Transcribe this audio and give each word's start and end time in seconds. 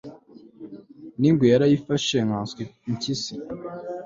n'ingwe 1.19 1.45
narayifashe 1.49 2.17
nkanswe 2.27 2.61
impyisi 2.89 3.33